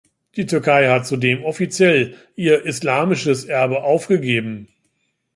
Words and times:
Die 0.35 0.47
Türkei 0.47 0.87
hat 0.89 1.05
zudem 1.05 1.43
offiziell 1.45 2.17
ihr 2.35 2.65
islamisches 2.65 3.45
Erbe 3.45 3.83
aufgegeben. 3.83 4.67